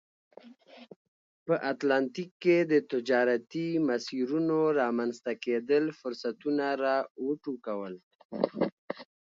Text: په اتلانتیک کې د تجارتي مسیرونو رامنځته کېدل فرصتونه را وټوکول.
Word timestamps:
په 1.45 1.53
اتلانتیک 1.71 2.31
کې 2.43 2.57
د 2.71 2.73
تجارتي 2.91 3.67
مسیرونو 3.89 4.59
رامنځته 4.81 5.31
کېدل 5.45 5.83
فرصتونه 5.99 6.65
را 6.83 6.97
وټوکول. 7.25 7.93